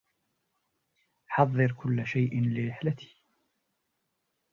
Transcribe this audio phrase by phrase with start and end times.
[1.27, 3.15] حضّر كلّ شيئ لرحلتي.